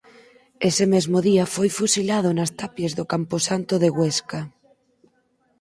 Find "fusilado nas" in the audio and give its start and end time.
1.77-2.51